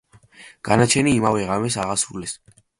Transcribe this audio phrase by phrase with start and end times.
[0.69, 2.39] განაჩენი იმავე ღამეს აღასრულეს.